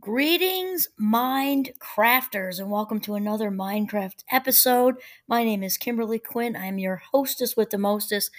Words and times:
Greetings, 0.00 0.88
Mind 0.98 1.70
Crafters, 1.78 2.58
and 2.58 2.70
welcome 2.70 3.00
to 3.00 3.14
another 3.14 3.50
MindCraft 3.50 4.24
episode. 4.30 4.96
My 5.28 5.44
name 5.44 5.62
is 5.62 5.78
Kimberly 5.78 6.18
Quinn. 6.18 6.56
I'm 6.56 6.78
your 6.78 6.96
hostess 6.96 7.56
with 7.56 7.70
the 7.70 7.78
mostest. 7.78 8.30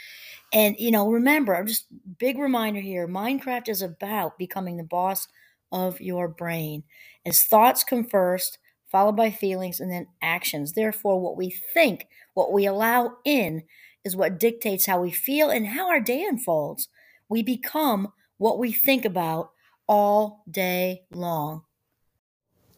And, 0.53 0.75
you 0.77 0.91
know, 0.91 1.09
remember, 1.09 1.63
just 1.63 1.87
big 2.19 2.37
reminder 2.37 2.81
here 2.81 3.07
MindCraft 3.07 3.67
is 3.67 3.81
about 3.81 4.37
becoming 4.37 4.77
the 4.77 4.83
boss 4.83 5.27
of 5.71 5.99
your 5.99 6.27
brain. 6.27 6.83
As 7.25 7.43
thoughts 7.43 7.83
come 7.83 8.03
first, 8.03 8.59
followed 8.91 9.15
by 9.15 9.31
feelings, 9.31 9.79
and 9.79 9.91
then 9.91 10.07
actions. 10.21 10.73
Therefore, 10.73 11.19
what 11.19 11.35
we 11.35 11.49
think, 11.73 12.07
what 12.35 12.53
we 12.53 12.67
allow 12.67 13.17
in, 13.25 13.63
is 14.03 14.15
what 14.15 14.39
dictates 14.39 14.85
how 14.85 15.01
we 15.01 15.09
feel 15.09 15.49
and 15.49 15.65
how 15.65 15.89
our 15.89 15.99
day 16.01 16.23
unfolds. 16.23 16.89
We 17.27 17.41
become 17.41 18.13
what 18.37 18.59
we 18.59 18.71
think 18.71 19.03
about 19.03 19.49
all 19.87 20.43
day 20.49 21.03
long. 21.11 21.63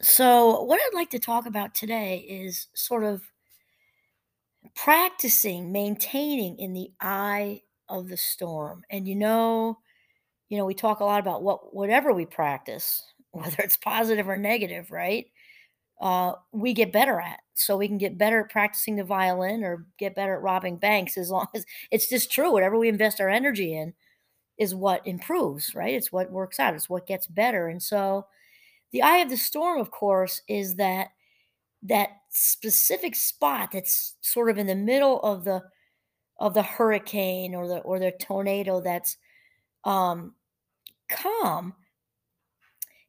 So, 0.00 0.62
what 0.62 0.80
I'd 0.80 0.94
like 0.94 1.10
to 1.10 1.18
talk 1.18 1.46
about 1.46 1.74
today 1.74 2.18
is 2.18 2.68
sort 2.74 3.04
of 3.04 3.22
practicing 4.74 5.72
maintaining 5.72 6.58
in 6.58 6.72
the 6.72 6.90
eye 7.00 7.62
of 7.88 8.08
the 8.08 8.16
storm. 8.16 8.84
And 8.90 9.08
you 9.08 9.16
know, 9.16 9.78
you 10.48 10.58
know, 10.58 10.64
we 10.66 10.74
talk 10.74 11.00
a 11.00 11.04
lot 11.04 11.20
about 11.20 11.42
what 11.42 11.74
whatever 11.74 12.12
we 12.12 12.26
practice, 12.26 13.04
whether 13.32 13.56
it's 13.58 13.76
positive 13.76 14.28
or 14.28 14.36
negative, 14.36 14.90
right? 14.90 15.26
Uh, 16.00 16.34
we 16.52 16.74
get 16.74 16.92
better 16.92 17.20
at. 17.20 17.40
So 17.54 17.76
we 17.76 17.88
can 17.88 17.98
get 17.98 18.18
better 18.18 18.40
at 18.40 18.50
practicing 18.50 18.96
the 18.96 19.04
violin 19.04 19.64
or 19.64 19.86
get 19.98 20.14
better 20.14 20.34
at 20.34 20.42
robbing 20.42 20.76
banks 20.76 21.18
as 21.18 21.28
long 21.30 21.48
as 21.54 21.64
it's 21.90 22.08
just 22.08 22.30
true. 22.30 22.52
Whatever 22.52 22.78
we 22.78 22.88
invest 22.88 23.20
our 23.20 23.28
energy 23.28 23.74
in, 23.76 23.94
is 24.58 24.74
what 24.74 25.06
improves, 25.06 25.74
right? 25.74 25.94
It's 25.94 26.12
what 26.12 26.30
works 26.32 26.60
out, 26.60 26.74
it's 26.74 26.88
what 26.90 27.06
gets 27.06 27.26
better. 27.26 27.68
And 27.68 27.82
so 27.82 28.26
the 28.92 29.02
eye 29.02 29.18
of 29.18 29.30
the 29.30 29.36
storm, 29.36 29.80
of 29.80 29.90
course, 29.90 30.42
is 30.48 30.76
that 30.76 31.10
that 31.82 32.10
specific 32.30 33.14
spot 33.14 33.70
that's 33.72 34.16
sort 34.20 34.50
of 34.50 34.58
in 34.58 34.66
the 34.66 34.74
middle 34.74 35.20
of 35.20 35.44
the 35.44 35.62
of 36.38 36.54
the 36.54 36.62
hurricane 36.62 37.54
or 37.54 37.68
the 37.68 37.78
or 37.80 37.98
the 37.98 38.12
tornado 38.12 38.80
that's 38.80 39.16
um 39.84 40.34
calm 41.10 41.74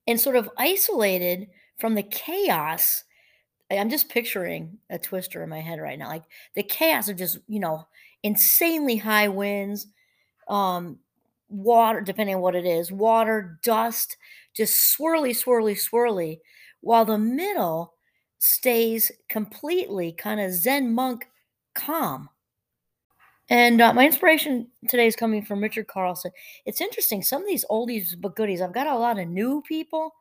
and 0.08 0.19
sort 0.19 0.36
of 0.36 0.50
isolated 0.58 1.47
from 1.78 1.95
the 1.95 2.03
chaos 2.03 3.03
i'm 3.72 3.89
just 3.89 4.09
picturing 4.09 4.80
a 4.89 5.00
twister 5.00 5.44
in 5.44 5.50
my 5.50 5.61
head 5.61 5.80
right 5.80 6.00
now 6.00 6.08
like 6.09 6.23
the 6.56 6.63
chaos 6.63 7.09
of 7.09 7.17
just 7.17 7.39
you 7.47 7.59
know 7.59 7.88
insanely 8.23 8.97
high 8.97 9.28
winds 9.28 9.88
um 10.47 11.00
water, 11.50 12.02
depending 12.02 12.36
on 12.36 12.42
what 12.42 12.55
it 12.55 12.66
is, 12.66 12.92
water, 12.92 13.59
dust, 13.64 14.17
just 14.55 14.97
swirly, 14.97 15.31
swirly, 15.31 15.78
swirly, 15.78 16.39
while 16.81 17.06
the 17.06 17.17
middle 17.17 17.94
stays 18.38 19.11
completely 19.28 20.11
kind 20.14 20.39
of 20.39 20.53
Zen 20.53 20.94
monk 20.94 21.28
calm. 21.75 22.30
And 23.50 23.81
uh, 23.81 23.94
my 23.94 24.06
inspiration 24.06 24.67
today 24.88 25.08
is 25.08 25.16
coming 25.16 25.44
from 25.44 25.61
Richard 25.61 25.88
Carlson. 25.88 26.31
It's 26.66 26.81
interesting. 26.81 27.23
Some 27.23 27.41
of 27.41 27.47
these 27.47 27.66
oldies 27.69 28.16
but 28.19 28.36
goodies, 28.36 28.61
I've 28.61 28.73
got 28.73 28.88
a 28.88 28.97
lot 28.97 29.19
of 29.19 29.28
new 29.28 29.63
people 29.67 30.13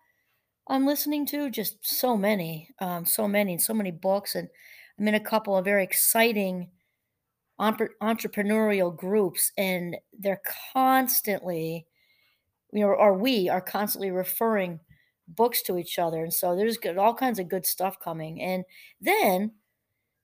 I'm 0.67 0.87
listening 0.87 1.27
to, 1.27 1.51
just 1.51 1.77
so 1.83 2.17
many, 2.17 2.71
um, 2.81 3.05
so 3.05 3.29
many, 3.29 3.53
and 3.53 3.63
so 3.63 3.75
many 3.75 3.91
books. 3.91 4.35
And 4.35 4.49
I'm 4.99 5.09
in 5.09 5.15
a 5.15 5.21
couple 5.21 5.57
of 5.57 5.65
very 5.65 5.85
exciting 5.85 6.71
entrepreneurial 7.61 8.97
groups 8.97 9.53
and 9.59 9.97
they're 10.19 10.41
constantly 10.73 11.87
you 12.73 12.81
know 12.81 12.89
or 12.89 13.15
we 13.15 13.49
are 13.49 13.61
constantly 13.61 14.11
referring 14.11 14.79
books 15.29 15.63
to 15.63 15.79
each 15.79 15.99
other 15.99 16.23
and 16.23 16.33
so 16.33 16.57
there's 16.57 16.79
good, 16.79 16.97
all 16.97 17.15
kinds 17.15 17.39
of 17.39 17.49
good 17.49 17.67
stuff 17.67 17.99
coming. 18.01 18.41
And 18.41 18.65
then 19.01 19.53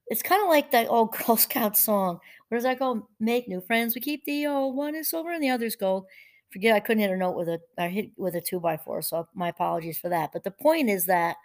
it's 0.07 0.21
kind 0.21 0.41
of 0.41 0.49
like 0.49 0.71
that 0.71 0.87
old 0.89 1.15
girl 1.25 1.37
scout 1.37 1.77
song 1.77 2.19
where 2.47 2.57
does 2.57 2.63
that 2.63 2.79
go 2.79 3.07
make 3.19 3.47
new 3.47 3.61
friends 3.61 3.95
we 3.95 4.01
keep 4.01 4.23
the 4.25 4.45
old 4.47 4.75
one 4.75 4.95
is 4.95 5.09
silver 5.09 5.31
and 5.31 5.43
the 5.43 5.49
other's 5.49 5.75
gold. 5.75 6.05
Forget 6.51 6.75
i 6.75 6.79
couldn't 6.79 7.01
hit 7.01 7.11
a 7.11 7.17
note 7.17 7.35
with 7.35 7.49
a 7.49 7.59
i 7.77 7.87
hit 7.87 8.11
with 8.17 8.35
a 8.35 8.41
two 8.41 8.59
by 8.59 8.77
four 8.77 9.01
so 9.01 9.27
my 9.33 9.49
apologies 9.49 9.97
for 9.97 10.09
that. 10.09 10.31
But 10.31 10.43
the 10.43 10.51
point 10.51 10.89
is 10.89 11.05
that 11.05 11.37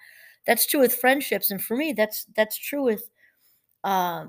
that's 0.46 0.66
true 0.66 0.80
with 0.80 0.94
friendships 0.94 1.50
and 1.50 1.62
for 1.62 1.76
me 1.76 1.92
that's 1.92 2.26
that's 2.36 2.56
true 2.56 2.82
with 2.82 3.10
uh, 3.84 4.26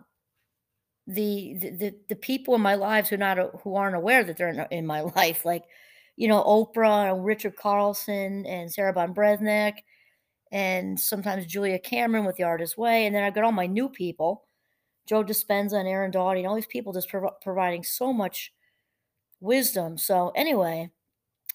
the, 1.14 1.56
the 1.60 1.96
the 2.10 2.16
people 2.16 2.56
in 2.56 2.62
my 2.62 2.76
lives 2.76 3.10
who 3.10 3.18
not 3.18 3.38
who 3.64 3.76
aren't 3.76 3.96
aware 3.96 4.24
that 4.24 4.38
they're 4.38 4.50
in, 4.50 4.66
in 4.72 4.86
my 4.86 5.02
life, 5.16 5.46
like 5.46 5.64
you 6.16 6.28
know 6.28 6.44
Oprah 6.44 7.12
and 7.12 7.26
Richard 7.26 7.56
Carlson 7.56 8.46
and 8.46 8.72
Sarah 8.72 8.94
Ban 8.94 9.14
Breathnach, 9.14 9.76
and 10.52 11.00
sometimes 11.00 11.46
Julia 11.46 11.80
Cameron 11.80 12.26
with 12.26 12.36
The 12.36 12.44
Artist's 12.44 12.78
Way, 12.78 13.06
and 13.06 13.16
then 13.16 13.24
I've 13.24 13.36
got 13.36 13.44
all 13.44 13.52
my 13.52 13.68
new 13.68 13.90
people, 13.90 14.44
Joe 15.08 15.24
Dispenza 15.24 15.74
and 15.74 15.88
Aaron 15.88 16.12
Doughty, 16.12 16.40
and 16.42 16.48
all 16.48 16.56
these 16.56 16.66
people 16.66 16.94
just 16.94 17.10
prov- 17.10 17.42
providing 17.42 17.84
so 17.84 18.14
much 18.14 18.54
wisdom. 19.40 19.98
So 19.98 20.32
anyway, 20.36 20.92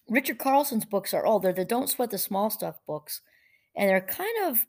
Richard 0.09 0.39
Carlson's 0.39 0.85
books 0.85 1.15
are 1.15 1.25
all 1.25 1.41
they're 1.41 1.53
the 1.53 1.65
Don't 1.65 1.89
Sweat 1.89 2.11
the 2.11 2.19
Small 2.19 2.51
Stuff 2.51 2.77
books, 2.87 3.23
and 3.75 3.89
they're 3.89 4.01
kind 4.01 4.47
of 4.47 4.67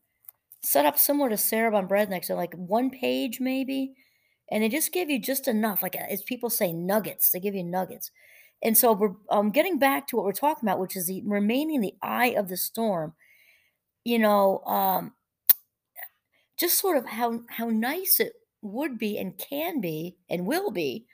set 0.62 0.86
up 0.86 0.98
similar 0.98 1.30
to 1.30 1.38
Sarah 1.38 1.72
Ban 1.72 1.88
Breathnach, 1.88 2.26
so 2.26 2.36
like 2.36 2.54
one 2.54 2.90
page 2.90 3.40
maybe 3.40 3.96
and 4.52 4.64
they 4.64 4.70
just 4.70 4.94
give 4.94 5.10
you 5.10 5.20
just 5.20 5.48
enough, 5.48 5.84
like 5.84 5.96
as 5.96 6.22
people 6.22 6.50
say, 6.50 6.72
nuggets. 6.74 7.32
They 7.32 7.40
give 7.40 7.56
you 7.56 7.64
nuggets. 7.64 8.12
And 8.64 8.78
so 8.78 8.94
we're 8.94 9.16
um, 9.30 9.52
getting 9.52 9.78
back 9.78 10.08
to 10.08 10.16
what 10.16 10.26
we're 10.26 10.32
talking 10.32 10.68
about, 10.68 10.80
which 10.80 10.96
is 10.96 11.08
the 11.08 11.22
remaining 11.26 11.82
the 11.82 11.94
eye 12.02 12.34
of 12.38 12.48
the 12.50 12.58
storm. 12.58 13.14
You 14.04 14.20
know, 14.20 14.60
um, 14.66 15.14
just 16.58 16.80
sort 16.80 16.98
of 16.98 17.06
how 17.06 17.42
how 17.50 17.70
nice 17.70 18.20
it 18.20 18.34
would 18.62 18.98
be 18.98 19.18
and 19.18 19.38
can 19.38 19.80
be 19.80 20.18
and 20.30 20.48
will 20.48 20.72
be 20.72 21.06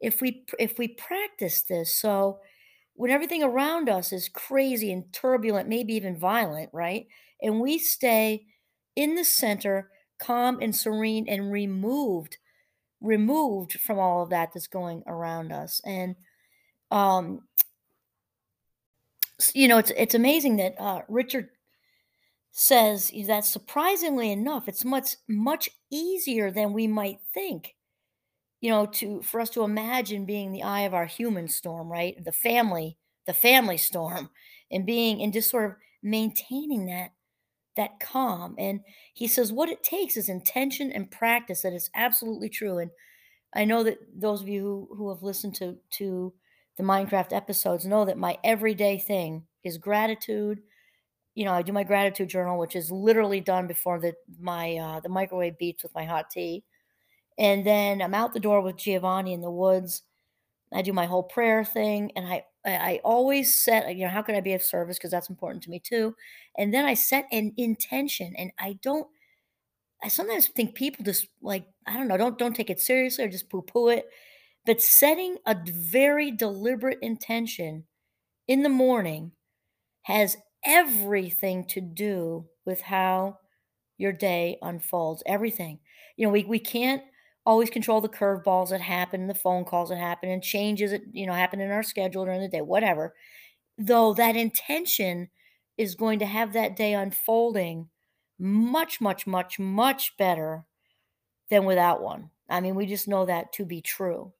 if 0.00 0.20
we 0.20 0.44
if 0.58 0.78
we 0.78 0.88
practice 0.88 1.62
this. 1.62 1.94
So 1.94 2.40
when 2.94 3.10
everything 3.10 3.42
around 3.42 3.88
us 3.88 4.12
is 4.12 4.28
crazy 4.28 4.92
and 4.92 5.12
turbulent, 5.12 5.68
maybe 5.68 5.94
even 5.94 6.18
violent, 6.18 6.70
right? 6.72 7.06
And 7.42 7.60
we 7.60 7.78
stay 7.78 8.46
in 8.96 9.14
the 9.14 9.24
center, 9.24 9.90
calm 10.20 10.58
and 10.60 10.74
serene 10.74 11.28
and 11.28 11.52
removed 11.52 12.36
removed 13.00 13.80
from 13.80 13.98
all 13.98 14.22
of 14.22 14.30
that 14.30 14.50
that's 14.52 14.66
going 14.66 15.02
around 15.06 15.52
us. 15.52 15.80
And 15.84 16.16
um 16.90 17.42
you 19.54 19.68
know 19.68 19.78
it's 19.78 19.92
it's 19.96 20.14
amazing 20.14 20.56
that 20.56 20.74
uh, 20.78 21.02
richard 21.08 21.48
says 22.52 23.10
that 23.26 23.44
surprisingly 23.44 24.30
enough 24.30 24.68
it's 24.68 24.84
much 24.84 25.16
much 25.28 25.70
easier 25.90 26.50
than 26.50 26.72
we 26.72 26.86
might 26.86 27.18
think 27.32 27.74
you 28.60 28.70
know 28.70 28.86
to 28.86 29.22
for 29.22 29.40
us 29.40 29.50
to 29.50 29.62
imagine 29.62 30.24
being 30.24 30.52
the 30.52 30.62
eye 30.62 30.82
of 30.82 30.94
our 30.94 31.06
human 31.06 31.48
storm 31.48 31.90
right? 31.90 32.22
The 32.24 32.32
family 32.32 32.98
the 33.26 33.32
family 33.32 33.76
storm 33.76 34.30
and 34.70 34.86
being 34.86 35.22
and 35.22 35.32
just 35.32 35.50
sort 35.50 35.70
of 35.70 35.76
maintaining 36.02 36.86
that 36.86 37.12
that 37.80 37.98
calm. 37.98 38.54
And 38.58 38.80
he 39.14 39.26
says 39.26 39.52
what 39.52 39.70
it 39.70 39.82
takes 39.82 40.16
is 40.16 40.28
intention 40.28 40.92
and 40.92 41.10
practice. 41.10 41.62
That 41.62 41.72
is 41.72 41.90
absolutely 41.94 42.50
true. 42.50 42.78
And 42.78 42.90
I 43.54 43.64
know 43.64 43.82
that 43.82 43.98
those 44.14 44.42
of 44.42 44.48
you 44.48 44.62
who, 44.62 44.96
who 44.96 45.08
have 45.08 45.22
listened 45.22 45.54
to 45.56 45.76
to 45.92 46.32
the 46.76 46.82
MindCraft 46.82 47.32
episodes 47.32 47.86
know 47.86 48.04
that 48.04 48.18
my 48.18 48.38
everyday 48.44 48.98
thing 48.98 49.44
is 49.64 49.78
gratitude. 49.78 50.60
You 51.34 51.46
know, 51.46 51.52
I 51.52 51.62
do 51.62 51.72
my 51.72 51.84
gratitude 51.84 52.28
journal, 52.28 52.58
which 52.58 52.76
is 52.76 52.90
literally 52.90 53.40
done 53.40 53.66
before 53.66 53.98
the 53.98 54.14
my 54.38 54.76
uh, 54.76 55.00
the 55.00 55.08
microwave 55.08 55.58
beats 55.58 55.82
with 55.82 55.94
my 55.94 56.04
hot 56.04 56.30
tea, 56.30 56.64
and 57.38 57.66
then 57.66 58.02
I'm 58.02 58.14
out 58.14 58.34
the 58.34 58.40
door 58.40 58.60
with 58.60 58.76
Giovanni 58.76 59.32
in 59.32 59.40
the 59.40 59.50
woods. 59.50 60.02
I 60.72 60.82
do 60.82 60.92
my 60.92 61.06
whole 61.06 61.22
prayer 61.22 61.64
thing, 61.64 62.12
and 62.14 62.26
I 62.26 62.44
I 62.66 63.00
always 63.04 63.54
set, 63.54 63.94
you 63.96 64.04
know, 64.04 64.10
how 64.10 64.22
can 64.22 64.34
I 64.34 64.40
be 64.40 64.52
of 64.54 64.62
service? 64.62 64.98
Because 64.98 65.10
that's 65.10 65.30
important 65.30 65.62
to 65.64 65.70
me 65.70 65.80
too. 65.80 66.14
And 66.58 66.74
then 66.74 66.84
I 66.84 66.94
set 66.94 67.26
an 67.32 67.52
intention, 67.56 68.34
and 68.36 68.52
I 68.58 68.78
don't. 68.82 69.06
I 70.02 70.08
sometimes 70.08 70.48
think 70.48 70.74
people 70.74 71.04
just 71.04 71.28
like 71.42 71.66
I 71.86 71.94
don't 71.96 72.08
know, 72.08 72.16
don't 72.16 72.38
don't 72.38 72.56
take 72.56 72.70
it 72.70 72.80
seriously 72.80 73.24
or 73.24 73.28
just 73.28 73.50
poo 73.50 73.62
poo 73.62 73.88
it. 73.88 74.08
But 74.66 74.80
setting 74.82 75.38
a 75.46 75.56
very 75.66 76.30
deliberate 76.30 76.98
intention 77.02 77.84
in 78.48 78.62
the 78.62 78.70
morning 78.70 79.32
has 80.02 80.36
everything 80.64 81.64
to 81.66 81.80
do 81.80 82.46
with 82.66 82.82
how 82.82 83.38
your 83.98 84.12
day 84.12 84.58
unfolds. 84.62 85.22
Everything. 85.26 85.80
You 86.16 86.26
know, 86.26 86.32
we 86.32 86.44
we 86.44 86.58
can't 86.60 87.02
always 87.50 87.68
control 87.68 88.00
the 88.00 88.08
curveballs 88.08 88.70
that 88.70 88.80
happen, 88.80 89.26
the 89.26 89.34
phone 89.34 89.64
calls 89.64 89.88
that 89.88 89.98
happen, 89.98 90.30
and 90.30 90.40
changes 90.40 90.92
that 90.92 91.02
you 91.12 91.26
know 91.26 91.32
happen 91.32 91.60
in 91.60 91.72
our 91.72 91.82
schedule 91.82 92.24
during 92.24 92.40
the 92.40 92.48
day, 92.48 92.60
whatever. 92.60 93.14
Though 93.76 94.14
that 94.14 94.36
intention 94.36 95.30
is 95.76 95.96
going 95.96 96.20
to 96.20 96.26
have 96.26 96.52
that 96.52 96.76
day 96.76 96.94
unfolding 96.94 97.88
much, 98.38 99.00
much, 99.00 99.26
much, 99.26 99.58
much 99.58 100.16
better 100.16 100.64
than 101.48 101.64
without 101.64 102.02
one. 102.02 102.30
I 102.48 102.60
mean, 102.60 102.76
we 102.76 102.86
just 102.86 103.08
know 103.08 103.26
that 103.26 103.52
to 103.54 103.64
be 103.64 103.80
true. 103.80 104.32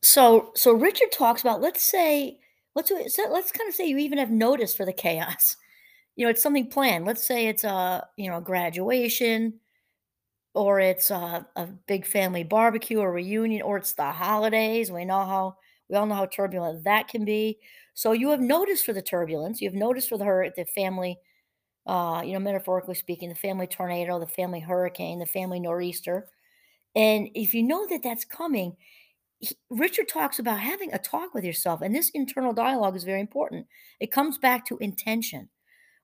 So, 0.00 0.52
so 0.54 0.72
Richard 0.72 1.10
talks 1.10 1.40
about 1.40 1.60
let's 1.60 1.82
say 1.82 2.38
let's 2.76 2.92
let's 2.92 3.50
kind 3.50 3.68
of 3.68 3.74
say 3.74 3.88
you 3.88 3.98
even 3.98 4.18
have 4.18 4.30
notice 4.30 4.76
for 4.76 4.84
the 4.84 4.92
chaos 4.92 5.56
you 6.14 6.24
know, 6.24 6.30
it's 6.30 6.42
something 6.42 6.68
planned. 6.68 7.04
Let's 7.04 7.26
say 7.26 7.46
it's 7.48 7.64
a, 7.64 8.06
you 8.16 8.30
know, 8.30 8.40
graduation 8.40 9.54
or 10.54 10.80
it's 10.80 11.10
a, 11.10 11.46
a 11.56 11.66
big 11.86 12.06
family 12.06 12.42
barbecue 12.44 12.98
or 12.98 13.12
reunion 13.12 13.62
or 13.62 13.76
it's 13.78 13.92
the 13.92 14.10
holidays. 14.10 14.90
We 14.90 15.04
know 15.04 15.24
how 15.24 15.56
we 15.88 15.96
all 15.96 16.06
know 16.06 16.14
how 16.16 16.26
turbulent 16.26 16.84
that 16.84 17.08
can 17.08 17.24
be. 17.24 17.58
So 17.94 18.12
you 18.12 18.30
have 18.30 18.40
noticed 18.40 18.84
for 18.84 18.92
the 18.92 19.02
turbulence, 19.02 19.60
you 19.60 19.68
have 19.68 19.74
noticed 19.78 20.08
for 20.08 20.22
her 20.22 20.50
the 20.54 20.64
family 20.66 21.18
uh, 21.86 22.22
you 22.22 22.34
know, 22.34 22.38
metaphorically 22.38 22.94
speaking, 22.94 23.30
the 23.30 23.34
family 23.34 23.66
tornado, 23.66 24.20
the 24.20 24.26
family 24.26 24.60
hurricane, 24.60 25.18
the 25.18 25.26
family 25.26 25.58
nor'easter. 25.58 26.28
And 26.94 27.28
if 27.34 27.54
you 27.54 27.62
know 27.62 27.86
that 27.88 28.02
that's 28.02 28.26
coming, 28.26 28.76
he, 29.38 29.56
Richard 29.70 30.08
talks 30.08 30.38
about 30.38 30.60
having 30.60 30.92
a 30.92 30.98
talk 30.98 31.32
with 31.32 31.44
yourself. 31.44 31.80
And 31.80 31.94
this 31.94 32.10
internal 32.10 32.52
dialogue 32.52 32.94
is 32.94 33.04
very 33.04 33.20
important. 33.20 33.66
It 34.00 34.12
comes 34.12 34.36
back 34.36 34.66
to 34.66 34.76
intention. 34.78 35.48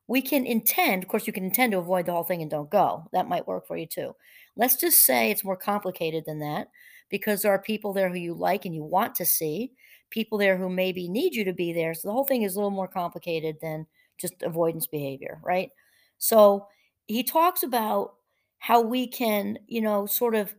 We 0.06 0.20
can 0.20 0.44
intend, 0.46 1.02
of 1.02 1.08
course, 1.08 1.26
you 1.26 1.32
can 1.32 1.44
intend 1.44 1.72
to 1.72 1.78
avoid 1.78 2.06
the 2.06 2.12
whole 2.12 2.24
thing 2.24 2.42
and 2.42 2.50
don't 2.50 2.70
go. 2.70 3.08
That 3.12 3.28
might 3.28 3.46
work 3.46 3.66
for 3.66 3.76
you 3.76 3.86
too. 3.86 4.14
Let's 4.56 4.76
just 4.76 5.00
say 5.04 5.30
it's 5.30 5.44
more 5.44 5.56
complicated 5.56 6.24
than 6.26 6.40
that 6.40 6.68
because 7.08 7.42
there 7.42 7.52
are 7.52 7.58
people 7.62 7.92
there 7.92 8.10
who 8.10 8.16
you 8.18 8.34
like 8.34 8.64
and 8.64 8.74
you 8.74 8.84
want 8.84 9.14
to 9.16 9.24
see, 9.26 9.72
people 10.10 10.36
there 10.38 10.56
who 10.58 10.68
maybe 10.68 11.08
need 11.08 11.34
you 11.34 11.44
to 11.44 11.52
be 11.52 11.72
there. 11.72 11.94
So 11.94 12.08
the 12.08 12.12
whole 12.12 12.24
thing 12.24 12.42
is 12.42 12.54
a 12.54 12.58
little 12.58 12.70
more 12.70 12.88
complicated 12.88 13.56
than 13.62 13.86
just 14.18 14.42
avoidance 14.42 14.86
behavior, 14.86 15.40
right? 15.42 15.70
So 16.18 16.68
he 17.06 17.22
talks 17.22 17.62
about 17.62 18.14
how 18.58 18.80
we 18.80 19.06
can, 19.06 19.58
you 19.66 19.80
know, 19.80 20.06
sort 20.06 20.34
of 20.34 20.54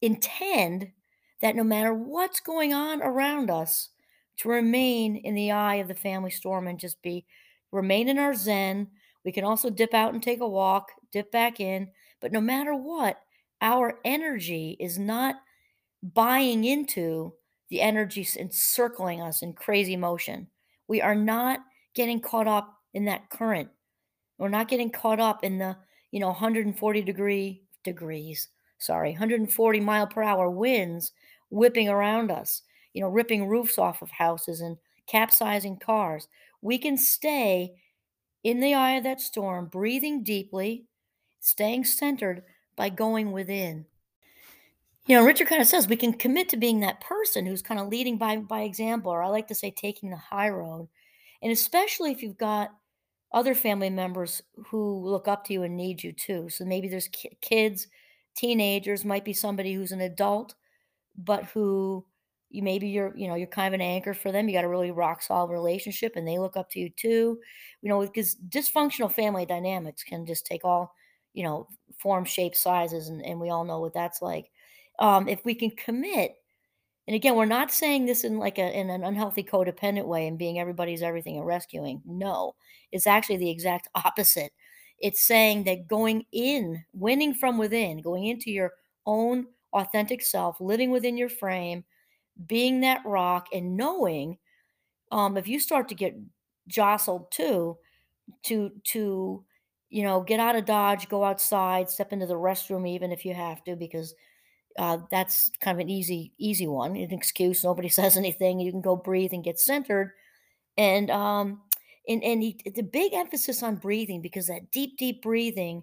intend 0.00 0.92
that 1.40 1.56
no 1.56 1.64
matter 1.64 1.92
what's 1.94 2.40
going 2.40 2.72
on 2.74 3.02
around 3.02 3.50
us, 3.50 3.90
to 4.38 4.48
remain 4.48 5.16
in 5.16 5.34
the 5.34 5.50
eye 5.50 5.76
of 5.76 5.88
the 5.88 5.94
family 5.94 6.30
storm 6.30 6.66
and 6.66 6.78
just 6.80 7.02
be 7.02 7.26
remain 7.72 8.08
in 8.08 8.18
our 8.18 8.34
zen. 8.34 8.88
We 9.24 9.32
can 9.32 9.44
also 9.44 9.70
dip 9.70 9.94
out 9.94 10.14
and 10.14 10.22
take 10.22 10.40
a 10.40 10.48
walk, 10.48 10.90
dip 11.12 11.30
back 11.30 11.60
in, 11.60 11.88
but 12.20 12.32
no 12.32 12.40
matter 12.40 12.74
what, 12.74 13.20
our 13.60 13.98
energy 14.04 14.76
is 14.80 14.98
not 14.98 15.36
buying 16.02 16.64
into 16.64 17.34
the 17.68 17.80
energy 17.80 18.26
encircling 18.38 19.20
us 19.22 19.42
in 19.42 19.52
crazy 19.52 19.96
motion. 19.96 20.48
We 20.88 21.00
are 21.00 21.14
not 21.14 21.60
getting 21.94 22.20
caught 22.20 22.48
up 22.48 22.78
in 22.94 23.04
that 23.04 23.30
current. 23.30 23.68
We're 24.38 24.48
not 24.48 24.68
getting 24.68 24.90
caught 24.90 25.20
up 25.20 25.44
in 25.44 25.58
the, 25.58 25.76
you 26.10 26.20
know, 26.20 26.28
140 26.28 27.02
degree 27.02 27.62
degrees, 27.84 28.48
sorry, 28.78 29.10
140 29.10 29.80
mile 29.80 30.06
per 30.06 30.22
hour 30.22 30.50
winds 30.50 31.12
whipping 31.50 31.88
around 31.88 32.30
us, 32.30 32.62
you 32.94 33.00
know, 33.00 33.08
ripping 33.08 33.46
roofs 33.46 33.78
off 33.78 34.02
of 34.02 34.10
houses 34.10 34.60
and 34.60 34.76
capsizing 35.06 35.78
cars. 35.78 36.28
We 36.62 36.78
can 36.78 36.96
stay 36.96 37.74
in 38.42 38.60
the 38.60 38.74
eye 38.74 38.92
of 38.92 39.04
that 39.04 39.20
storm, 39.20 39.66
breathing 39.66 40.22
deeply, 40.22 40.84
staying 41.40 41.84
centered 41.84 42.42
by 42.76 42.88
going 42.88 43.32
within. 43.32 43.86
You 45.06 45.16
know, 45.16 45.24
Richard 45.24 45.48
kind 45.48 45.60
of 45.60 45.68
says 45.68 45.88
we 45.88 45.96
can 45.96 46.12
commit 46.12 46.48
to 46.50 46.56
being 46.56 46.80
that 46.80 47.00
person 47.00 47.46
who's 47.46 47.62
kind 47.62 47.80
of 47.80 47.88
leading 47.88 48.16
by 48.16 48.36
by 48.36 48.62
example, 48.62 49.10
or 49.10 49.22
I 49.22 49.28
like 49.28 49.48
to 49.48 49.54
say 49.54 49.70
taking 49.70 50.10
the 50.10 50.16
high 50.16 50.50
road. 50.50 50.88
And 51.42 51.50
especially 51.50 52.12
if 52.12 52.22
you've 52.22 52.38
got 52.38 52.70
other 53.32 53.54
family 53.54 53.90
members 53.90 54.42
who 54.66 55.04
look 55.04 55.28
up 55.28 55.44
to 55.44 55.52
you 55.52 55.62
and 55.62 55.76
need 55.76 56.02
you 56.02 56.12
too. 56.12 56.48
So 56.48 56.64
maybe 56.64 56.88
there's 56.88 57.08
ki- 57.08 57.36
kids, 57.40 57.86
teenagers, 58.34 59.04
might 59.04 59.24
be 59.24 59.32
somebody 59.32 59.72
who's 59.72 59.92
an 59.92 60.00
adult, 60.00 60.54
but 61.16 61.44
who 61.46 62.04
you 62.50 62.62
maybe 62.62 62.88
you're 62.88 63.16
you 63.16 63.28
know 63.28 63.34
you're 63.34 63.46
kind 63.46 63.68
of 63.68 63.80
an 63.80 63.86
anchor 63.86 64.14
for 64.14 64.32
them. 64.32 64.48
You 64.48 64.54
got 64.54 64.64
a 64.64 64.68
really 64.68 64.90
rock 64.90 65.22
solid 65.22 65.50
relationship, 65.50 66.14
and 66.16 66.26
they 66.26 66.38
look 66.38 66.56
up 66.56 66.70
to 66.70 66.80
you 66.80 66.90
too. 66.90 67.38
You 67.82 67.88
know, 67.88 68.00
because 68.00 68.36
dysfunctional 68.48 69.12
family 69.12 69.46
dynamics 69.46 70.02
can 70.04 70.26
just 70.26 70.46
take 70.46 70.64
all 70.64 70.94
you 71.34 71.44
know 71.44 71.68
form, 71.98 72.24
shape, 72.24 72.54
sizes, 72.54 73.08
and 73.08 73.24
and 73.24 73.40
we 73.40 73.50
all 73.50 73.64
know 73.64 73.80
what 73.80 73.94
that's 73.94 74.22
like. 74.22 74.50
Um, 74.98 75.28
if 75.28 75.44
we 75.44 75.54
can 75.54 75.70
commit 75.70 76.36
and 77.10 77.16
again, 77.16 77.34
we're 77.34 77.44
not 77.44 77.72
saying 77.72 78.06
this 78.06 78.22
in 78.22 78.38
like 78.38 78.58
a 78.58 78.78
in 78.78 78.88
an 78.88 79.02
unhealthy 79.02 79.42
codependent 79.42 80.06
way 80.06 80.28
and 80.28 80.38
being 80.38 80.60
everybody's 80.60 81.02
everything 81.02 81.36
and 81.36 81.44
rescuing. 81.44 82.00
No, 82.04 82.54
it's 82.92 83.06
actually 83.06 83.38
the 83.38 83.50
exact 83.50 83.88
opposite. 83.96 84.52
It's 85.00 85.26
saying 85.26 85.64
that 85.64 85.88
going 85.88 86.24
in, 86.30 86.84
winning 86.92 87.34
from 87.34 87.58
within, 87.58 88.00
going 88.00 88.26
into 88.26 88.52
your 88.52 88.74
own 89.06 89.46
authentic 89.72 90.22
self, 90.22 90.60
living 90.60 90.92
within 90.92 91.16
your 91.16 91.30
frame, 91.30 91.84
being 92.46 92.80
that 92.80 93.02
rock, 93.04 93.48
and 93.52 93.76
knowing 93.76 94.38
um, 95.10 95.36
if 95.36 95.48
you 95.48 95.58
start 95.58 95.88
to 95.88 95.94
get 95.94 96.16
jostled 96.68 97.30
too, 97.30 97.76
to 98.44 98.70
to 98.84 99.44
you 99.88 100.02
know 100.02 100.20
get 100.20 100.40
out 100.40 100.56
of 100.56 100.64
dodge, 100.64 101.08
go 101.08 101.24
outside, 101.24 101.90
step 101.90 102.12
into 102.12 102.26
the 102.26 102.34
restroom, 102.34 102.88
even 102.88 103.12
if 103.12 103.24
you 103.24 103.34
have 103.34 103.62
to, 103.64 103.76
because 103.76 104.14
uh, 104.78 104.98
that's 105.10 105.50
kind 105.60 105.76
of 105.76 105.80
an 105.80 105.90
easy 105.90 106.32
easy 106.38 106.66
one, 106.66 106.96
an 106.96 107.12
excuse. 107.12 107.64
Nobody 107.64 107.88
says 107.90 108.16
anything. 108.16 108.60
You 108.60 108.70
can 108.70 108.80
go 108.80 108.96
breathe 108.96 109.32
and 109.32 109.44
get 109.44 109.58
centered. 109.58 110.12
And 110.76 111.10
um, 111.10 111.60
and 112.08 112.22
and 112.22 112.42
he, 112.42 112.58
the 112.74 112.82
big 112.82 113.12
emphasis 113.14 113.62
on 113.62 113.76
breathing 113.76 114.22
because 114.22 114.46
that 114.46 114.70
deep, 114.70 114.96
deep 114.96 115.22
breathing, 115.22 115.82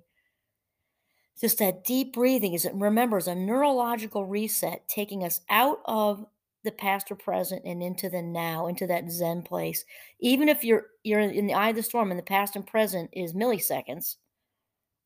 just 1.40 1.60
that 1.60 1.84
deep 1.84 2.14
breathing 2.14 2.54
is 2.54 2.66
it 2.66 2.74
remembers 2.74 3.28
a 3.28 3.36
neurological 3.36 4.26
reset, 4.26 4.88
taking 4.88 5.24
us 5.24 5.42
out 5.50 5.80
of 5.86 6.26
the 6.68 6.72
past 6.72 7.12
or 7.12 7.16
present 7.16 7.64
and 7.66 7.82
into 7.82 8.10
the 8.10 8.22
now, 8.22 8.68
into 8.68 8.86
that 8.88 9.10
Zen 9.10 9.42
place. 9.42 9.84
Even 10.20 10.50
if 10.50 10.64
you're 10.64 10.86
you're 11.04 11.20
in 11.20 11.48
the 11.48 11.54
eye 11.54 11.70
of 11.70 11.76
the 11.76 11.84
storm 11.84 12.12
and 12.12 12.20
the 12.20 12.24
past 12.24 12.56
and 12.56 12.68
present 12.68 13.10
is 13.14 13.34
milliseconds, 13.34 14.18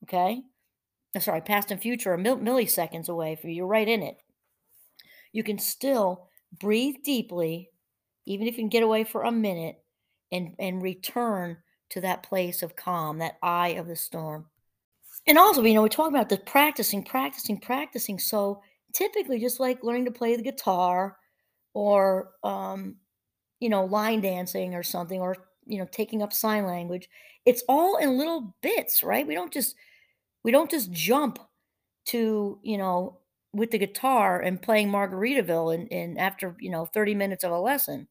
okay? 0.03 0.41
uh, 1.15 1.19
sorry, 1.19 1.41
past 1.41 1.71
and 1.71 1.81
future 1.81 2.13
are 2.13 2.17
milliseconds 2.17 3.09
away 3.09 3.37
you. 3.43 3.49
You're 3.49 3.67
right 3.67 3.87
in 3.87 4.01
it. 4.01 4.17
You 5.31 5.43
can 5.43 5.59
still 5.59 6.27
breathe 6.59 6.95
deeply, 7.03 7.69
even 8.25 8.47
if 8.47 8.57
you 8.57 8.63
can 8.63 8.69
get 8.69 8.83
away 8.83 9.03
for 9.03 9.23
a 9.23 9.31
minute, 9.31 9.77
and 10.31 10.55
and 10.59 10.81
return 10.81 11.57
to 11.89 12.01
that 12.01 12.23
place 12.23 12.63
of 12.63 12.75
calm, 12.75 13.17
that 13.19 13.37
eye 13.43 13.69
of 13.69 13.87
the 13.87 13.95
storm. 13.95 14.45
And 15.27 15.37
also, 15.37 15.61
you 15.63 15.73
know, 15.73 15.83
we 15.83 15.89
talk 15.89 16.09
about 16.09 16.29
the 16.29 16.37
practicing, 16.37 17.03
practicing, 17.03 17.59
practicing. 17.59 18.17
So 18.17 18.61
typically, 18.93 19.39
just 19.39 19.59
like 19.59 19.83
learning 19.83 20.05
to 20.05 20.11
play 20.11 20.35
the 20.35 20.43
guitar, 20.43 21.17
or 21.73 22.31
um, 22.43 22.97
you 23.59 23.69
know, 23.69 23.85
line 23.85 24.21
dancing 24.21 24.75
or 24.75 24.83
something, 24.83 25.21
or 25.21 25.37
you 25.65 25.77
know, 25.79 25.87
taking 25.91 26.21
up 26.23 26.33
sign 26.33 26.65
language, 26.65 27.09
it's 27.45 27.63
all 27.69 27.97
in 27.97 28.17
little 28.17 28.55
bits, 28.61 29.03
right? 29.03 29.27
We 29.27 29.35
don't 29.35 29.53
just 29.53 29.75
we 30.43 30.51
don't 30.51 30.71
just 30.71 30.91
jump 30.91 31.39
to, 32.05 32.59
you 32.63 32.77
know, 32.77 33.19
with 33.53 33.71
the 33.71 33.77
guitar 33.77 34.39
and 34.39 34.61
playing 34.61 34.89
Margaritaville 34.89 35.73
and, 35.75 35.87
in 35.89 36.17
after, 36.17 36.55
you 36.59 36.69
know, 36.69 36.85
30 36.85 37.15
minutes 37.15 37.43
of 37.43 37.51
a 37.51 37.59
lesson. 37.59 38.07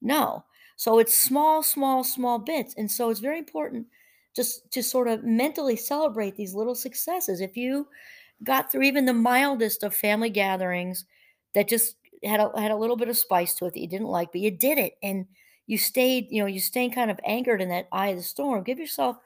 No. 0.00 0.44
So 0.76 0.98
it's 0.98 1.14
small, 1.14 1.62
small, 1.62 2.04
small 2.04 2.38
bits. 2.38 2.74
And 2.76 2.90
so 2.90 3.10
it's 3.10 3.20
very 3.20 3.38
important 3.38 3.86
just 4.34 4.70
to 4.72 4.82
sort 4.82 5.08
of 5.08 5.24
mentally 5.24 5.76
celebrate 5.76 6.36
these 6.36 6.54
little 6.54 6.74
successes. 6.74 7.40
If 7.40 7.56
you 7.56 7.88
got 8.44 8.70
through 8.72 8.82
even 8.82 9.06
the 9.06 9.12
mildest 9.14 9.82
of 9.82 9.94
family 9.94 10.30
gatherings 10.30 11.04
that 11.54 11.68
just 11.68 11.96
had 12.30 12.40
a, 12.40 12.50
had 12.60 12.70
a 12.70 12.76
little 12.76 12.96
bit 12.96 13.08
of 13.08 13.16
spice 13.16 13.54
to 13.54 13.66
it 13.66 13.74
that 13.74 13.80
you 13.80 13.88
didn't 13.88 14.08
like, 14.08 14.32
but 14.32 14.40
you 14.40 14.50
did 14.50 14.78
it 14.78 14.96
and 15.02 15.26
you 15.66 15.78
stayed, 15.78 16.28
you 16.30 16.40
know, 16.40 16.46
you 16.46 16.60
staying 16.60 16.92
kind 16.92 17.10
of 17.10 17.18
anchored 17.24 17.60
in 17.60 17.68
that 17.68 17.88
eye 17.92 18.08
of 18.08 18.16
the 18.16 18.22
storm. 18.22 18.62
Give 18.62 18.78
yourself 18.78 19.16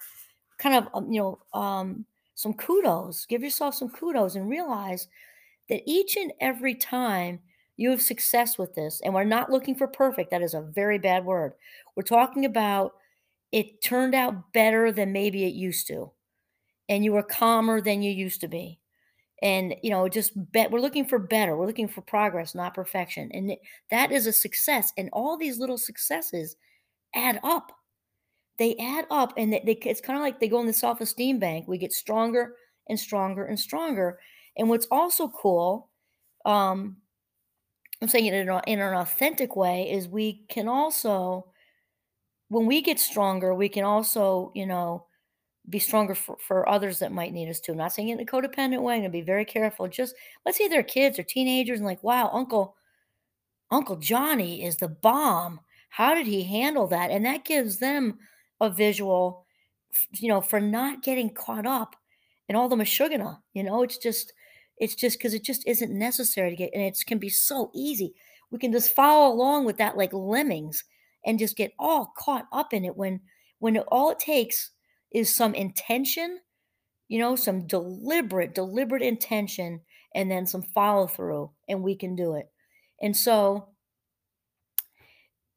kind 0.59 0.77
of, 0.77 0.89
um, 0.95 1.13
you 1.13 1.21
know, 1.21 1.39
um, 1.59 2.05
some 2.35 2.55
kudos. 2.55 3.27
Give 3.27 3.43
yourself 3.43 3.75
some 3.75 3.89
kudos 3.89 4.35
and 4.35 4.49
realize 4.49 5.09
that 5.69 5.83
each 5.87 6.17
and 6.17 6.33
every 6.41 6.75
time 6.75 7.41
you 7.77 7.91
have 7.91 8.01
success 8.01 8.57
with 8.57 8.75
this, 8.75 9.03
and 9.05 9.13
we're 9.13 9.25
not 9.25 9.51
looking 9.51 9.75
for 9.75 9.87
perfect, 9.87 10.31
that 10.31 10.43
is 10.43 10.55
a 10.55 10.63
very 10.63 10.99
bad 10.99 11.25
word. 11.25 11.53
We're 11.95 12.05
talking 12.05 12.45
about 12.45 12.95
it 13.53 13.83
turned 13.83 14.15
out 14.15 14.53
better 14.53 14.93
than 14.93 15.13
maybe 15.13 15.45
it 15.45 15.55
used 15.55 15.87
to, 15.89 16.11
and 16.89 17.05
you 17.05 17.13
were 17.13 17.23
calmer 17.23 17.81
than 17.81 18.03
you 18.03 18.11
used 18.11 18.41
to 18.43 18.49
be. 18.49 18.79
And 19.43 19.75
you 19.83 19.91
know, 19.91 20.09
just 20.09 20.33
bet 20.53 20.71
we're 20.71 20.81
looking 20.81 21.07
for 21.07 21.19
better. 21.19 21.57
We're 21.57 21.67
looking 21.67 21.89
for 21.89 22.01
progress, 22.01 22.55
not 22.55 22.75
perfection. 22.75 23.31
And 23.33 23.53
that 23.91 24.13
is 24.13 24.27
a 24.27 24.33
success. 24.33 24.93
And 24.97 25.11
all 25.13 25.37
these 25.37 25.59
little 25.59 25.79
successes 25.79 26.57
add 27.15 27.39
up 27.43 27.73
they 28.59 28.77
add 28.77 29.07
up 29.11 29.35
and 29.37 29.53
they, 29.53 29.63
they 29.65 29.73
it's 29.89 30.01
kind 30.01 30.17
of 30.19 30.23
like 30.23 30.41
they 30.41 30.49
go 30.49 30.61
in 30.61 30.67
the 30.67 30.73
self-esteem 30.73 31.39
bank 31.39 31.67
we 31.69 31.79
get 31.79 31.93
stronger 31.93 32.55
and 32.89 32.99
stronger 32.99 33.45
and 33.45 33.59
stronger 33.59 34.19
and 34.57 34.69
what's 34.69 34.87
also 34.91 35.29
cool 35.29 35.91
um 36.45 36.97
i'm 38.01 38.09
saying 38.09 38.27
it 38.27 38.35
in, 38.35 38.49
in 38.67 38.81
an 38.81 38.95
authentic 38.95 39.57
way 39.57 39.91
is 39.91 40.09
we 40.09 40.45
can 40.49 40.69
also 40.69 41.47
when 42.49 42.67
we 42.67 42.81
get 42.81 42.99
stronger 42.99 43.55
we 43.55 43.69
can 43.69 43.85
also 43.85 44.53
you 44.55 44.67
know 44.67 45.06
be 45.69 45.79
stronger 45.79 46.15
for, 46.15 46.37
for 46.39 46.69
others 46.69 46.99
that 47.01 47.13
might 47.13 47.33
need 47.33 47.49
us 47.49 47.61
to. 47.61 47.73
I'm 47.73 47.79
not 47.79 47.93
saying 47.93 48.09
it 48.09 48.15
in 48.15 48.21
a 48.21 48.25
codependent 48.25 48.83
way. 48.83 48.95
I'm 48.95 49.01
gonna 49.01 49.11
be 49.11 49.21
very 49.21 49.45
careful. 49.45 49.89
Just 49.89 50.15
let's 50.45 50.59
say 50.59 50.69
they're 50.69 50.83
kids 50.83 51.19
or 51.19 51.23
teenagers 51.23 51.79
and 51.79 51.87
like, 51.87 52.03
wow, 52.03 52.31
Uncle 52.33 52.77
Uncle 53.71 53.97
Johnny 53.97 54.65
is 54.65 54.77
the 54.77 54.89
bomb. 54.89 55.61
How 55.89 56.15
did 56.15 56.27
he 56.27 56.45
handle 56.45 56.87
that? 56.89 57.11
And 57.11 57.25
that 57.25 57.45
gives 57.45 57.79
them 57.79 58.19
a 58.61 58.71
visual 58.71 59.47
you 60.13 60.29
know, 60.29 60.41
for 60.41 60.61
not 60.61 61.03
getting 61.03 61.31
caught 61.31 61.67
up 61.67 61.97
in 62.49 62.57
all 62.57 62.69
the 62.69 62.77
mashugana. 62.77 63.39
You 63.55 63.63
know, 63.63 63.83
it's 63.83 63.99
just, 63.99 64.33
it's 64.79 64.95
just 64.95 65.19
because 65.19 65.35
it 65.35 65.43
just 65.43 65.67
isn't 65.67 65.97
necessary 65.97 66.51
to 66.51 66.57
get, 66.57 66.71
and 66.75 66.83
it 66.83 66.99
can 67.07 67.19
be 67.19 67.29
so 67.29 67.71
easy. 67.75 68.15
We 68.51 68.59
can 68.59 68.73
just 68.73 68.95
follow 68.95 69.33
along 69.33 69.65
with 69.65 69.79
that 69.79 69.97
like 69.97 70.13
lemmings 70.13 70.85
and 71.25 71.39
just 71.39 71.57
get 71.57 71.73
all 71.79 72.13
caught 72.17 72.47
up 72.53 72.73
in 72.73 72.85
it 72.85 72.97
when, 72.97 73.21
when 73.59 73.79
all 73.79 74.11
it 74.11 74.19
takes 74.19 74.71
is 75.13 75.35
some 75.35 75.55
intention, 75.55 76.41
you 77.09 77.19
know, 77.19 77.37
some 77.37 77.67
deliberate, 77.67 78.55
deliberate 78.55 79.03
intention, 79.03 79.83
and 80.15 80.31
then 80.31 80.47
some 80.47 80.63
follow 80.63 81.07
through, 81.07 81.53
and 81.69 81.83
we 81.83 81.97
can 81.97 82.17
do 82.17 82.35
it. 82.35 82.51
And 83.03 83.17
so, 83.17 83.71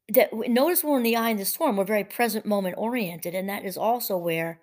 that 0.08 0.32
notice 0.32 0.82
we're 0.82 0.96
in 0.96 1.02
the 1.02 1.16
eye 1.16 1.30
of 1.30 1.38
the 1.38 1.44
storm 1.44 1.76
we're 1.76 1.84
very 1.84 2.04
present 2.04 2.44
moment 2.44 2.74
oriented 2.78 3.34
and 3.34 3.48
that 3.48 3.64
is 3.64 3.76
also 3.76 4.16
where 4.16 4.60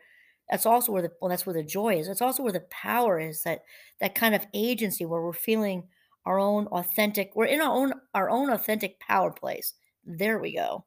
that's 0.50 0.65
also 0.65 0.91
where 0.91 1.01
the 1.01 1.12
well 1.22 1.29
that's 1.29 1.46
where 1.46 1.53
the 1.53 1.63
joy 1.63 1.98
is 1.98 2.08
that's 2.08 2.22
also 2.22 2.44
where 2.44 2.51
the 2.51 2.67
power 2.70 3.20
is 3.20 3.44
that 3.44 3.63
that 4.00 4.15
kind 4.15 4.36
of 4.36 4.46
agency 4.53 5.06
where 5.06 5.22
we're 5.22 5.34
feeling 5.34 5.88
our 6.25 6.39
own 6.39 6.67
authentic 6.67 7.32
we're 7.36 7.46
in 7.46 7.62
our 7.62 7.74
own 7.74 7.94
our 8.13 8.29
own 8.29 8.50
authentic 8.50 9.00
power 9.00 9.32
place 9.32 9.75
there 10.03 10.38
we 10.39 10.53
go 10.53 10.86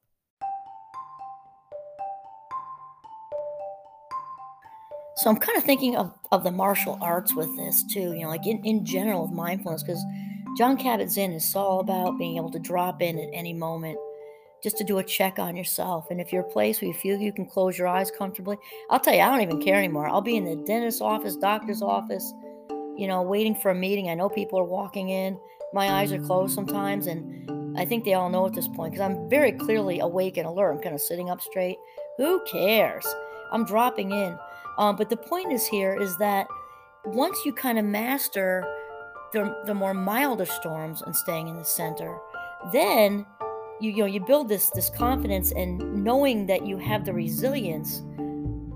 so 5.23 5.31
i'm 5.31 5.37
kind 5.37 5.57
of 5.57 5.65
thinking 5.65 5.97
of, 5.97 6.13
of 6.33 6.45
the 6.45 6.51
martial 6.51 6.99
arts 7.01 7.35
with 7.35 7.55
this 7.57 7.85
too 7.93 8.13
you 8.13 8.23
know 8.23 8.29
like 8.29 8.47
in, 8.47 8.65
in 8.65 8.85
general 8.85 9.23
with 9.23 9.33
mindfulness 9.33 9.83
because 9.83 10.05
jon 10.59 10.77
kabat-zinn 10.77 11.33
is 11.33 11.55
all 11.55 11.81
about 11.81 12.19
being 12.19 12.37
able 12.37 12.51
to 12.51 12.59
drop 12.59 13.01
in 13.03 13.19
at 13.19 13.29
any 13.33 13.53
moment 13.53 13.99
just 14.63 14.77
to 14.79 14.85
do 14.85 14.99
a 14.99 15.05
check 15.05 15.39
on 15.39 15.57
yourself. 15.57 16.11
And 16.11 16.21
if 16.21 16.33
you're 16.33 16.43
a 16.43 16.51
place 16.51 16.81
where 16.81 16.89
you 16.89 16.95
feel 16.95 17.19
you 17.19 17.33
can 17.33 17.47
close 17.47 17.79
your 17.79 17.89
eyes 17.89 18.11
comfortably, 18.11 18.57
I'll 18.91 19.01
tell 19.01 19.15
you, 19.15 19.21
I 19.21 19.31
don't 19.31 19.41
even 19.41 19.61
care 19.61 19.77
anymore. 19.77 20.09
I'll 20.09 20.21
be 20.21 20.37
in 20.37 20.45
the 20.45 20.57
dentist's 20.57 21.01
office, 21.01 21.37
doctor's 21.37 21.83
office, 21.83 22.33
you 22.97 23.07
know, 23.07 23.23
waiting 23.23 23.55
for 23.55 23.71
a 23.71 23.75
meeting. 23.75 24.09
I 24.09 24.15
know 24.15 24.29
people 24.29 24.59
are 24.59 24.65
walking 24.65 25.11
in. 25.11 25.39
My 25.73 25.91
eyes 25.91 26.13
are 26.13 26.21
closed 26.21 26.55
sometimes, 26.55 27.07
and 27.07 27.79
I 27.79 27.85
think 27.85 28.05
they 28.05 28.15
all 28.15 28.29
know 28.29 28.47
at 28.47 28.55
this 28.55 28.69
point 28.69 28.93
because 28.93 29.09
I'm 29.09 29.29
very 29.31 29.53
clearly 29.53 30.01
awake 30.01 30.37
and 30.37 30.47
alert. 30.47 30.73
I'm 30.73 30.83
kind 30.83 30.95
of 30.95 31.01
sitting 31.01 31.31
up 31.31 31.41
straight. 31.41 31.79
Who 32.19 32.45
cares? 32.45 33.07
I'm 33.53 33.65
dropping 33.65 34.11
in. 34.11 34.37
Um, 34.79 34.97
but 34.97 35.11
the 35.11 35.17
point 35.17 35.53
is 35.53 35.67
here 35.67 35.95
is 36.01 36.17
that 36.19 36.47
once 37.05 37.45
you 37.45 37.53
kind 37.53 37.79
of 37.79 37.85
master 37.85 38.65
the, 39.33 39.55
the 39.67 39.75
more 39.75 39.95
milder 39.95 40.47
storms 40.47 41.03
and 41.03 41.15
staying 41.15 41.49
in 41.49 41.57
the 41.57 41.65
center, 41.65 42.19
then 42.73 43.27
you, 43.81 43.91
you 43.93 43.99
know 43.99 44.07
you 44.07 44.21
build 44.21 44.49
this 44.49 44.71
this 44.71 44.91
confidence 44.91 45.53
and 45.53 46.05
knowing 46.05 46.47
that 46.47 46.67
you 46.67 46.77
have 46.77 47.05
the 47.05 47.13
resilience. 47.13 47.99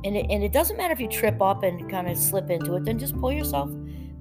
And 0.05 0.19
it, 0.19 0.27
and 0.29 0.45
it 0.45 0.53
doesn't 0.53 0.77
matter 0.77 0.93
if 0.93 1.01
you 1.01 1.09
trip 1.09 1.41
up 1.41 1.63
and 1.63 1.91
kind 1.91 2.11
of 2.11 2.19
slip 2.19 2.51
into 2.51 2.75
it 2.75 2.85
then 2.85 2.99
just 2.99 3.19
pull 3.19 3.33
yourself 3.33 3.71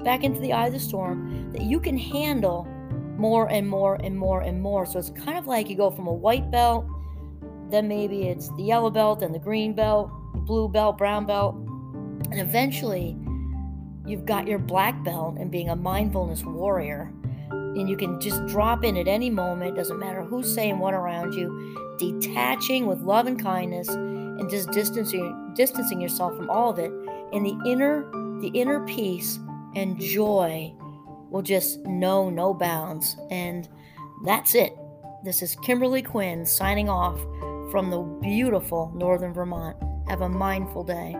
back 0.02 0.24
into 0.24 0.40
the 0.40 0.54
eye 0.54 0.68
of 0.68 0.74
the 0.74 0.80
storm 0.80 1.52
that 1.52 1.64
you 1.64 1.78
can 1.80 1.98
handle 1.98 2.66
more 3.18 3.52
and 3.52 3.68
more 3.68 3.96
and 3.96 4.18
more 4.18 4.42
and 4.42 4.62
more. 4.62 4.86
So 4.86 4.98
it's 4.98 5.10
kind 5.10 5.38
of 5.38 5.46
like 5.46 5.70
you 5.70 5.76
go 5.76 5.92
from 5.92 6.08
a 6.08 6.14
white 6.14 6.50
belt 6.52 6.86
then 7.74 7.88
maybe 7.88 8.28
it's 8.28 8.50
the 8.56 8.64
yellow 8.64 8.92
belt 8.92 9.24
and 9.24 9.34
the 9.34 9.40
green 9.40 9.74
belt 9.74 10.12
blue 10.46 10.70
belt 10.70 10.98
brown 10.98 11.26
belt 11.26 11.56
and 12.32 12.40
eventually 12.40 13.18
you've 14.06 14.26
got 14.26 14.48
your 14.48 14.60
black 14.60 15.04
belt 15.04 15.38
and 15.38 15.52
being 15.52 15.70
a 15.70 15.76
mindfulness 15.76 16.44
warrior. 16.44 17.12
And 17.50 17.90
you 17.90 17.98
can 17.98 18.20
just 18.20 18.46
drop 18.48 18.84
in 18.84 18.98
at 18.98 19.08
any 19.08 19.30
moment 19.30 19.76
doesn't 19.76 20.00
matter 20.00 20.24
who's 20.24 20.54
saying 20.54 20.80
what 20.80 20.94
around 20.94 21.34
you 21.34 21.96
detaching 21.98 22.86
with 22.86 23.00
love 23.02 23.28
and 23.28 23.42
kindness 23.42 23.88
and 23.90 24.50
just 24.50 24.72
distancing 24.72 25.54
distancing 25.56 26.02
yourself 26.02 26.36
from 26.36 26.50
all 26.50 26.70
of 26.70 26.80
it. 26.80 26.92
And 27.34 27.46
the 27.46 27.58
inner 27.66 28.10
the 28.42 28.50
inner 28.50 28.86
peace 28.86 29.40
and 29.76 30.00
joy 30.00 30.74
will 31.30 31.42
just 31.42 31.80
know 31.86 32.30
no 32.30 32.54
bounds. 32.54 33.18
And 33.32 33.68
that's 34.24 34.54
it. 34.54 34.76
This 35.24 35.42
is 35.42 35.56
kimberly 35.64 36.02
quinn 36.02 36.46
signing 36.46 36.90
off 36.90 37.20
from 37.72 37.90
the 37.90 38.02
beautiful 38.22 38.92
northern 38.96 39.34
vermont. 39.34 39.78
Have 40.08 40.22
a 40.22 40.30
mindful 40.30 40.84
day 40.84 41.16